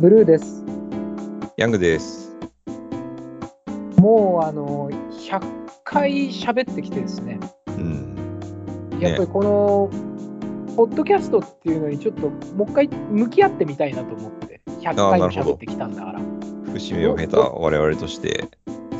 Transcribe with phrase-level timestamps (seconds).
[0.00, 0.64] ブルーです。
[1.58, 2.34] ヤングです。
[3.98, 5.42] もうあの100
[5.84, 8.16] 回喋ってきてですね、うん。
[8.98, 16.20] やっぱりこの、ポッドキャストっていうのにちょっともう一回向き合ってみたいなと思って、100回も喋ってきたんだから、
[16.72, 18.48] 節目を経た我々として。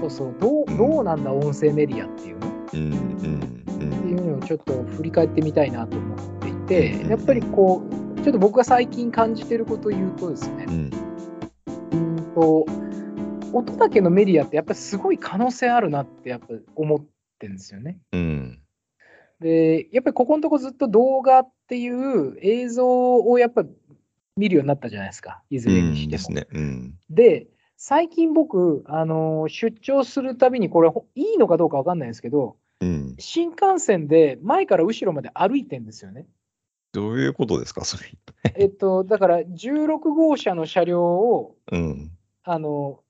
[0.01, 0.77] そうそう、どううん。
[0.77, 2.47] どうなんだ、音声メディアっていうの？
[2.47, 3.41] っうんうん。
[3.79, 7.09] ていうのをちょっと振り返ってみたいなと思っていてう、ん。
[7.09, 7.90] やっぱりこう、
[8.23, 10.91] ちょっと僕が最近感じてることを言うとですねうん。
[11.93, 12.35] う、ん。
[12.35, 12.67] と
[13.53, 16.47] 音だけのメディアってやっぱりすごい可能性あるなってやっぱ
[16.77, 17.01] 思っ
[17.39, 17.99] てるんですよね。
[18.13, 18.61] うん。
[19.41, 23.65] で、やっぱりここのとこずっと動画っていう映像をやっぱ
[24.37, 26.11] 見るようになったじゃないですか、いずれにしても。
[26.11, 26.47] ですね。
[26.53, 26.99] うん。
[27.09, 27.47] で、
[27.77, 33.17] 最近僕、あの出張するたびに、これ、ほいいのかどうかわかんないんですけど、うん。
[33.19, 36.27] 新幹線で前から後ろまで歩いてんですよね。
[36.93, 38.11] どういうことですか、それ。
[38.57, 42.11] えっと、だから16号車の車両を、うん。
[42.43, 43.01] あの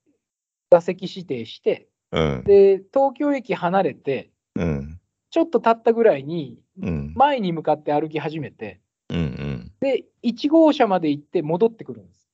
[0.71, 2.45] 座席指定して、うん。
[2.45, 5.01] で、東京駅離れて、うん。
[5.31, 7.13] ちょっと経ったぐらいに、うん。
[7.15, 9.19] 前に向かって歩き始めて、うん。
[9.19, 9.73] うん。
[9.81, 12.29] で、1号車まで行って戻ってくるんです。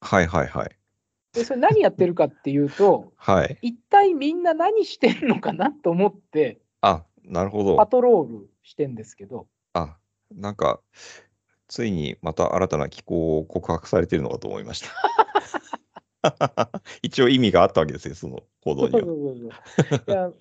[0.00, 0.70] はいはいはい。
[1.32, 3.58] で、それ何やってるかっていうと、 はい。
[3.62, 7.76] 一体みんな何してんのかなと思って、あ、なるほど。
[7.76, 9.96] パトロールしてんですけど、あ、
[10.34, 10.80] なんか、
[11.68, 14.90] ついにまた新たな機構を告白されてるのかと思いました。
[17.02, 20.32] 一応意味があったわけですよ、その行動には。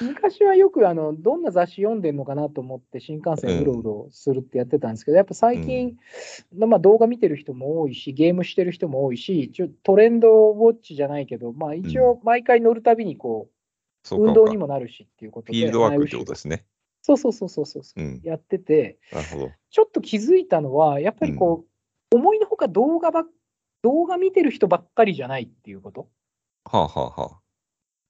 [0.00, 5.96] 昔はよくあのどんな雑誌読んでんのかなと思って新幹線うろうろするってやってたんですけど、やっぱ最近、
[6.56, 13.52] まあ、動画見てる人も多いし、ゲームしてる人も多いし、ちょトレンドウォッチじゃないけど、まあ、一応毎回乗るたびにこう、
[14.02, 16.64] そうか運動にもなるしっていうことで、フィールドワークってことですね。
[17.02, 18.20] そうそうそうそうそうそう、うん。
[18.22, 19.50] やってて、なるほど。
[19.70, 21.64] ちょっと気づいたのは、やっぱりこ
[22.12, 23.26] う、思いのほか動画ばっ
[23.82, 26.10] 動画見てる人ばっかりじゃないっていうこと。
[26.64, 27.40] はあはあはあ。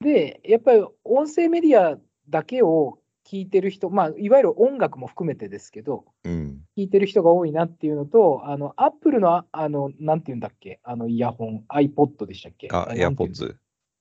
[0.05, 1.97] で、やっぱり音声メディア
[2.29, 6.63] だけを聞いてる人、まあ、いわゆる音楽も含めてですけど、うん。
[6.77, 12.69] 聞いてる人が多いなっていうのと、あの、アップルの、ああの、なんていうんだっけ、あの、イヤホン、iPod でしたっけ？
[12.73, 13.33] あ、エアポッ。
[13.33, 13.57] ツ。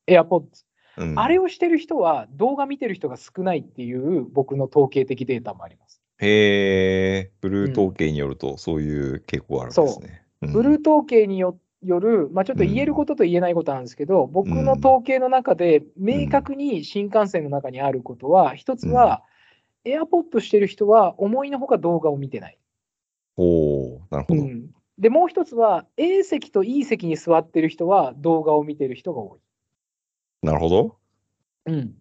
[0.08, 0.66] エアポッツ。
[1.00, 6.02] うん、あれをしてる人は、動画見てる人が少ないっていう、僕の統計的データもあります。
[6.20, 10.24] へえ、ブルー統計によると、そういう傾向があるんですね。
[10.42, 19.24] うんブルー統計によよる、まあ、ちょっと言えることと言えないことなんですけど、僕の統計の中で明確に新幹線の中にあることは、一つは、
[19.86, 22.58] エアポッドしてる人は思いのほか動画を見てない。
[23.38, 24.42] おおなるほど。
[24.42, 29.40] うんで、もう一つは、A 席と E 席に座ってる人は動画を見てる人が多い。
[30.42, 30.96] なるほど。
[31.66, 31.94] うん、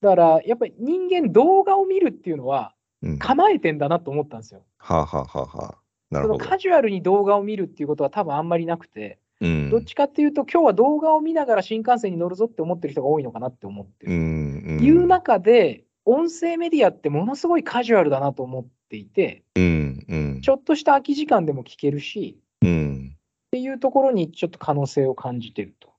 [0.00, 2.74] だから、やっぱり人間、動画を見るっていうのは
[3.18, 4.64] 構えてんだなと思ったんですよ。
[4.78, 5.78] あ、はあはあはあ、
[6.10, 6.44] なるほど。
[6.44, 14.14] カジュアルに動画を見るっていうことは多分あんまりなくて、うん、どっちかっていうと、今日は動画を見ながら新幹線に乗るぞって思ってる人が多いのかなって思ってうる。
[14.14, 14.84] ん、うん。
[14.84, 20.40] いう中で、音声メディアってものすごいカジュアルだなと思っていて、うん、うん。
[20.42, 23.16] ちょっとした空き時間でも聞けるし、うん。
[23.16, 25.91] っていうところにちょっと可能性を感じてると。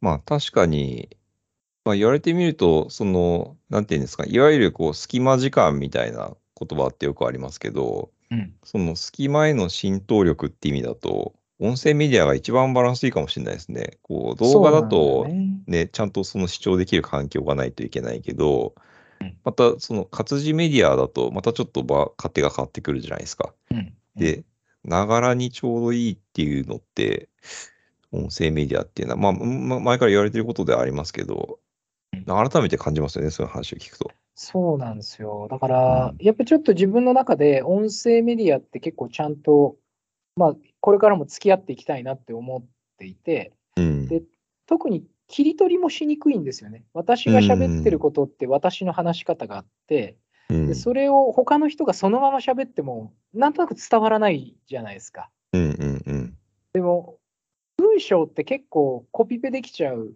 [0.00, 1.08] まあ確かに、
[1.84, 13.98] まあ言われてみると、その、なんていうんですか、いわゆるこう、隙間時間みたいな言葉ってよくありますけど、うん、その隙間への浸透力って意味だと、音声メディアが一番バランスいいかもしれないですね。
[14.02, 15.62] こう、動画だとね。
[15.66, 18.74] ね、ちゃんとその視聴できる環境がないといけないけど
[19.20, 23.54] うん、またその活字メディアだと、またちょっと場勝手が変わってくるじゃないですか。
[23.70, 24.44] うん、で、
[24.84, 27.28] ながらにちょうどいいっていうのって、
[28.14, 31.58] 音声メディアっていうのは、まあ、ま前から言われてることではありますけど、
[32.26, 34.10] 改めて感じますよね、そういう話を聞くと。
[34.34, 35.48] そうなんですよ。
[35.50, 39.76] だから、うんやっぱりちょっと自分の中で音声メディアって結構ちゃんと、
[40.36, 42.64] まあ、これからも付き合っていきたいなって思っ
[42.98, 44.08] ていて、うん。
[44.08, 44.22] で
[44.66, 46.84] 特に切り取りもしにくいんですよね。
[46.94, 50.16] 私が喋ってることって私の話し方があって、
[50.50, 55.30] うんでそれを他の人がそのまま喋っても、なんとなく伝わらないじゃないですか。
[55.54, 56.36] うんうんうん。
[57.94, 60.12] 文章って結構コピペできちゃうん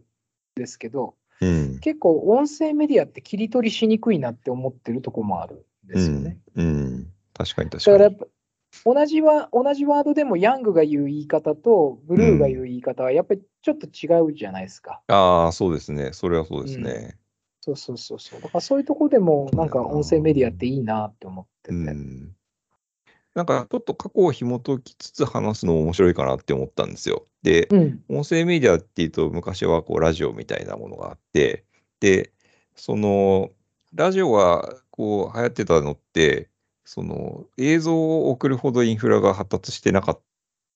[0.57, 1.79] ですけど、うん。
[1.79, 6.39] 結構音声メディアって切り取りしにくいなって思ってるとこもあるんですよね。
[6.57, 6.67] うん。
[6.67, 7.07] うん。
[7.35, 7.99] 確かに確かに。
[7.99, 8.27] だからやっぱ
[8.85, 15.01] 同じは同じワードでもヤングが言う言い方とブルーが言う言い方はやっぱりちょっと違うじゃないですか。
[15.07, 16.11] ああ、そうですね。
[16.13, 17.17] それはそうですね。
[17.61, 18.41] そうそうそうそう。
[18.41, 21.75] だからそういうとこでもなんか音声メディアっていいなって思ってて。
[21.75, 22.35] うん。
[23.39, 27.25] なんかちょっと過去を紐解きつつ話すのも面白いかなって思ったんですよ。
[27.45, 28.03] で、うん。
[28.09, 31.65] 音声メディアっていうと昔はこうラジオみたいなものがあって、
[32.01, 32.33] で、
[32.75, 33.51] その
[33.95, 36.51] ラジオがこう流行ってたのって、
[36.85, 40.21] その映像を送るほどインフラが発達してなかっ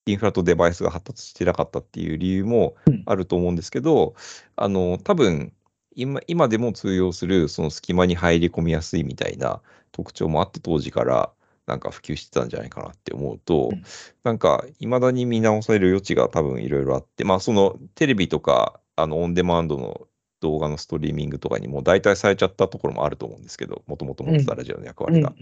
[0.06, 2.76] インフラとデバイスが発達してなかったっていう理由も
[3.06, 4.14] あると思うんですけど、
[4.54, 5.52] あの、多分
[5.96, 9.60] 今今でも通用するその隙間に入り込みやすいみたいな
[9.90, 11.32] 特徴もあって当時から
[11.72, 13.82] なんか普及してたんじゃないかなって思うと、うん。
[14.24, 20.06] なんか未だに見直される余地が多分いろいろあって、まあそのテレビとかあのオンデマンドの
[20.40, 25.14] 動画のストリーミングとかにも代替されちゃったところもあると思うんですけど、もともと持ってたラジオの役うん。
[25.14, 25.32] 割が。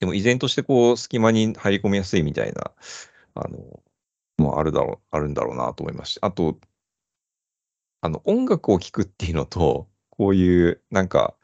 [0.00, 2.72] でも依然としてこう隙間に入り込みやすいみたいな、
[3.34, 3.58] あの、
[4.38, 6.58] もあるだろう、あるんだろうなと思いますし、あと、
[8.00, 11.34] あの、音楽を聴くっていうのと、こういう、なんか、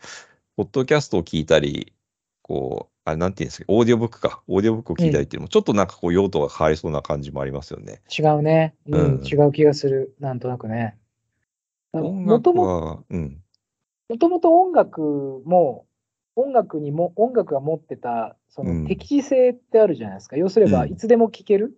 [0.56, 1.94] ポッドキャストを聞いたり、
[2.42, 8.00] こう、あれなんていうんですか、オーディオブックか、オーディオブックを聞いたりっていうのも、ちょっとなんかこう用途が変わりそうな感じもありますよね。
[8.16, 9.00] 違うね、うん。
[9.16, 9.24] うん。
[9.24, 10.96] 違う気がする、なんとなくね。
[11.92, 13.04] もとも
[14.18, 15.86] ともと音楽も、
[16.36, 18.82] 音楽にも、音楽が持ってた、そうん。
[18.84, 20.36] の適時性ってあるじゃないですか。
[20.36, 20.92] 要すれば、うん。
[20.92, 21.76] いつでも聴ける、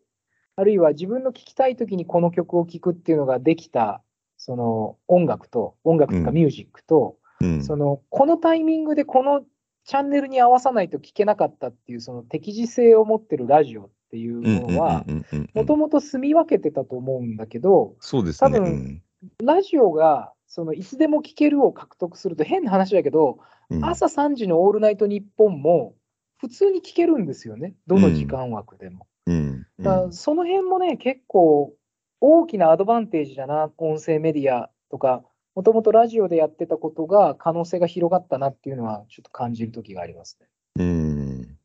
[0.56, 4.02] あるいは自分の聴きたいときにこの曲を聴くっていうのができた、
[4.36, 6.34] その音楽と、音楽とかうん。
[6.34, 9.42] ミュージックと、うん、その、このタイミングでこの
[9.84, 18.50] チャンネルに合わさないと聴けなかったっていう、その適時性を持ってるラジオっていうのは、うんうんうんうんもともと住み分けてたと思うんだけど、そうですね。
[18.50, 19.02] 多分
[19.42, 23.38] ラジオが、そのいつでも聴けるを獲得すると変な話だけど、
[23.70, 25.94] うん、朝3時のオールナイトニッポンも
[26.38, 29.06] 普通に聞けるんですよね、どの時間枠でも。
[29.26, 31.72] うん、うん、その辺もね、結構
[32.20, 35.24] 大きなアドバンテージだな、音声メディアとか、
[35.54, 40.46] もともとラジオでやってたことが可能性が広がったなっていうのは、ちょっと感じる時がありますね。
[40.76, 41.58] うん。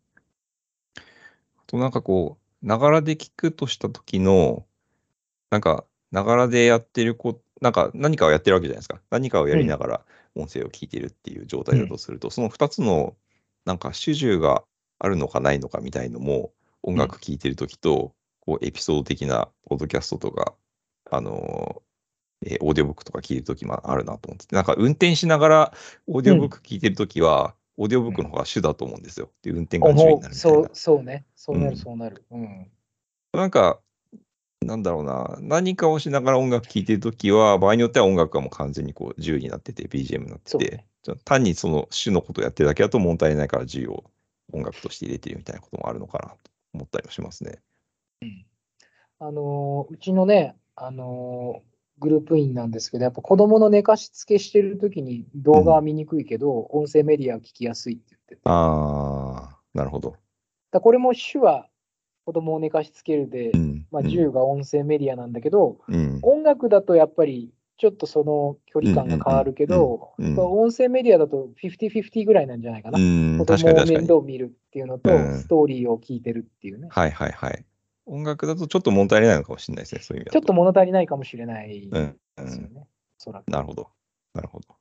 [0.97, 1.01] あ
[1.67, 4.65] となんかこう、ながらで聞くとした時の、
[5.51, 9.01] なんか、ながらでやってるこ、なんか何かをやってるわけじゃないですか。
[9.09, 10.05] 何かをやりながら
[10.35, 13.15] 音声を聞いてるっていう状態だとすると、その2つの、
[13.65, 14.63] なんか主従が
[14.99, 16.51] あるのかないのかみたいのも、
[16.83, 20.53] 音楽聴いてる時と、こう、エピソード的なポッドキャストとか、
[21.09, 21.86] あのー、
[22.45, 25.73] えーオーディオブックとか聞いてる時もあるなと思ってて、なんか運転しながら
[26.07, 29.31] オーディオブック聞いてる時は、オーディオブックの方が主だと思うんですよ。
[29.41, 30.69] で、運転が主になるみたいなそう。
[30.73, 32.25] そうね、そうなる、うんそうなる。
[32.31, 32.71] うん。
[33.33, 33.79] なんか、
[34.61, 40.87] なんだろうな、何かをしながら音楽聴いてるときは、場合によっては音楽がもう完全にこう自由になってて、BGM になってて、ね
[41.23, 44.03] 単にその種のことをやってるだけだと物足りないから自由を
[44.51, 46.37] 音楽として入れてるみたいなこともあるのかなと
[46.73, 47.59] 思ったりもしますね。
[49.19, 58.41] あのーうちのね、あのーグループ員なんですけど、やっぱ子供の寝かしつけしてるときに動画は見にくいけど、音声メディアは聞きやすいって言ってて。
[58.45, 60.15] ああ、なるほど。
[60.71, 61.67] だこれも主は
[62.25, 63.85] 子供を寝かしつけるで、うん。
[63.91, 66.19] まあ、うん10が音声メディアなんだけど、うん。
[66.23, 72.99] 音楽だとやっぱりちょっとその距離感が変わるけど、うん音声メディアだと50-50ぐらいなんじゃないかな。
[72.99, 74.19] うん、子供を面倒。
[74.21, 76.87] 見るっていうのと、うんストーリーを聞いてるっていうね。
[76.91, 77.65] はいはいはい。
[78.07, 82.19] 音楽だとちょっと物足りないのかもしれないですね、そういう意味だちょっと物足りないかもしれないうん。
[82.37, 82.45] うん。
[82.45, 82.87] ですよね。
[83.19, 83.89] おそらくなるほど。
[84.33, 84.75] なるほど。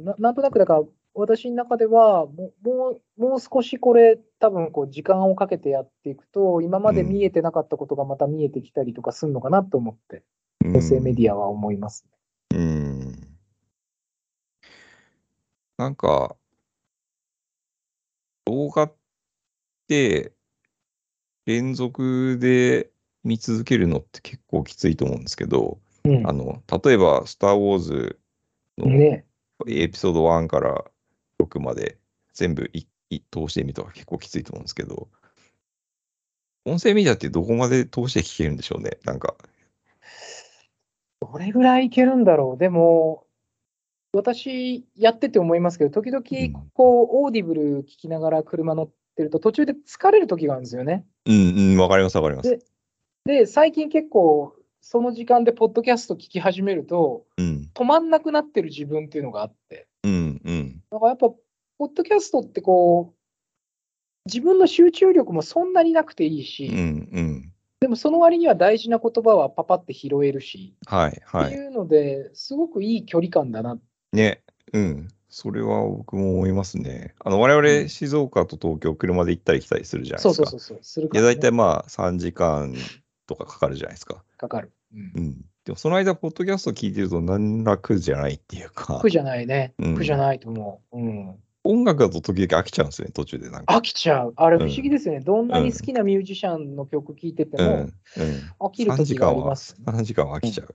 [0.00, 0.82] ななんとなくだから、
[1.14, 10.22] 私の中ではもう、もうもう少しこれ、多分こう時間をかけてやっていくと、今まで見えてなかったことがまた見えてきたりとかするのかなと思って、
[10.62, 12.04] 音声メディアは思います
[12.52, 12.58] ね。
[12.58, 13.38] うん。
[15.78, 16.36] なんか、
[18.44, 18.94] 動画っ
[19.88, 20.32] て
[21.48, 22.90] 連続で
[23.24, 28.18] 見続けるのって結構きついと思うんですけど、うんあの、例えば、スター・ウォーズ
[28.76, 29.24] のね
[29.66, 30.84] エピソード1から
[31.40, 31.96] 6まで
[32.34, 35.08] 全部いい通してみたら結構きついと思うんですけど、
[36.66, 39.34] 音声メディアってどこまで通して聞けるんでしょうね、なんか。
[41.22, 42.58] どれぐらいいけるんだろう？
[42.58, 43.24] でも、
[44.12, 51.04] 私、やってて思いますけど、時うん々、こう、 Audible 聞きながら車乗ってると、途中で疲れる時があるんですよね。
[51.26, 52.50] うんうん、わかります、わかります。
[52.50, 52.60] で
[53.26, 60.82] で、最近結構、その時間でポッドキャスト聞き始めると、うん、止まんなくなってる自分っていうのがあって、うん、うん。
[60.90, 61.28] だからやっぱ、
[61.78, 63.18] ポッドキャストってこう、
[64.26, 67.52] 自分の集中力もそんなになくていいし、うん、うん。
[67.80, 71.52] でもその割には大事な言葉はパパって拾えるし、はい、ってはい。
[71.52, 73.78] いうので、すごくいい距離感だな。
[74.12, 75.08] ね、うん。
[75.40, 77.14] それは僕も思いますね。
[77.24, 80.34] あの、我々、静岡と東京、車で行ったり来たりするじゃないですか。
[80.34, 81.08] そうそうそうそう。
[81.12, 82.74] 大体まあ3時間
[83.28, 84.24] とかかかるじゃないですか。
[84.36, 84.72] かかる。
[84.92, 85.20] うんう。
[85.20, 85.36] ん。
[85.64, 89.74] でもその間、ポッドキャスト聞いてると何ら苦じゃないっていうか苦、じゃないね。
[89.78, 90.98] うん苦じゃないと思う。
[90.98, 91.36] うん。
[91.62, 93.76] 音楽だと時々飽きちゃうんですよね、途中でなんか。
[93.76, 94.32] 飽きちゃう。
[94.34, 95.20] あれ不うん思議ですよね。
[95.20, 97.92] どんなに好きなミュージシャンの曲聴いててうん、うも、ん。
[98.58, 99.76] 飽きる3時時があります。
[99.86, 100.74] 3時間は飽きちゃう。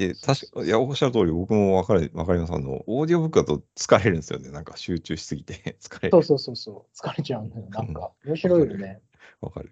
[0.00, 2.54] で、確か、いや、おっしゃる通り、僕もわかる、わかります。
[2.54, 4.50] あの、オーディオブックだと疲れるんですよね。
[4.50, 6.10] なんか集中しすぎて 疲れる。
[6.10, 6.96] そうそうそうそう。
[6.96, 7.66] 疲れちゃうんだよ。
[7.68, 9.02] なんか、面白いよね。
[9.42, 9.70] わかる。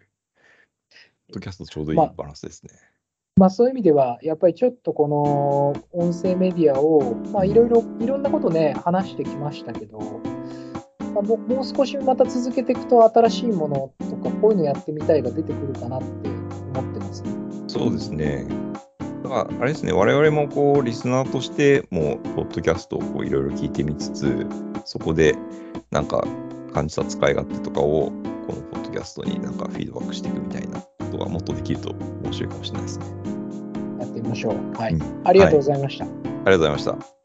[1.33, 2.73] ドキャストちょうどいいまあバランスですね。
[3.37, 9.99] まあ、そういう意味では、やっぱりちょっとこの音声メディアを、まあ、いろいろ、いろんなことね、話してきましたけど、
[11.15, 16.29] まあ、もう少しまた続けていくと、新しいものとか、こういうのやってみたいが出てくるかなって
[16.79, 17.31] 思ってますね。
[17.69, 18.68] そうですね。
[19.23, 24.47] だから、あれですね、我々もこう、リスナーとしても、ポッドキャストをこういろいろ聞いてみつつ、
[24.85, 25.37] そこで、
[25.91, 26.25] なんか、
[26.73, 28.13] 感じた使い勝手とかを、
[28.47, 31.91] このポッドキャストになんかフィードバックしていくみたいなことがもっとできると
[32.25, 33.07] 面白いかもしれないですね。
[34.01, 34.79] やってみましょう。
[34.79, 34.95] はい。
[34.95, 36.05] うんありがとうございました。
[36.05, 37.18] ありがとうございました。